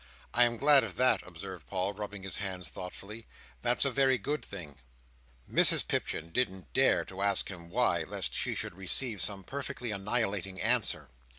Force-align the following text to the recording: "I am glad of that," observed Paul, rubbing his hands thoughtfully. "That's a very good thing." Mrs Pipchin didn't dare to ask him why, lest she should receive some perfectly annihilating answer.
"I 0.33 0.45
am 0.45 0.57
glad 0.57 0.83
of 0.83 0.95
that," 0.95 1.21
observed 1.27 1.67
Paul, 1.67 1.93
rubbing 1.93 2.23
his 2.23 2.37
hands 2.37 2.69
thoughtfully. 2.69 3.27
"That's 3.61 3.85
a 3.85 3.91
very 3.91 4.17
good 4.17 4.43
thing." 4.43 4.77
Mrs 5.47 5.87
Pipchin 5.87 6.31
didn't 6.31 6.73
dare 6.73 7.05
to 7.05 7.21
ask 7.21 7.49
him 7.49 7.69
why, 7.69 8.01
lest 8.07 8.33
she 8.33 8.55
should 8.55 8.73
receive 8.73 9.21
some 9.21 9.43
perfectly 9.43 9.91
annihilating 9.91 10.59
answer. 10.59 11.09